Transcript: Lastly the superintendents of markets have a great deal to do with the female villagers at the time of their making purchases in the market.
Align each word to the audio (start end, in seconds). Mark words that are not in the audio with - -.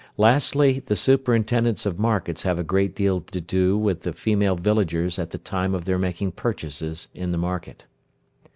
Lastly 0.17 0.81
the 0.87 0.95
superintendents 0.95 1.85
of 1.85 1.99
markets 1.99 2.41
have 2.41 2.57
a 2.57 2.63
great 2.63 2.95
deal 2.95 3.19
to 3.21 3.39
do 3.39 3.77
with 3.77 4.01
the 4.01 4.13
female 4.13 4.55
villagers 4.55 5.19
at 5.19 5.29
the 5.29 5.37
time 5.37 5.75
of 5.75 5.85
their 5.85 5.99
making 5.99 6.31
purchases 6.31 7.07
in 7.13 7.31
the 7.31 7.37
market. 7.37 7.85